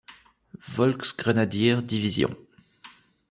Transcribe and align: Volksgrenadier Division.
Volksgrenadier 0.67 1.83
Division. 1.83 2.35